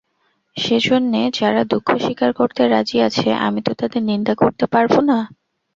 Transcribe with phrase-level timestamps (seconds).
[0.57, 5.17] সেজন্যে যারা দুঃখ স্বীকার করতে রাজি আছে আমি তো তাদের নিন্দা করতে পারব না।